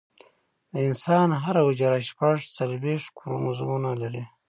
د 0.71 0.73
انسان 0.89 1.27
هره 1.43 1.61
حجره 1.67 1.99
شپږ 2.09 2.37
څلوېښت 2.55 3.07
کروموزومونه 3.17 3.89
لري 4.01 4.23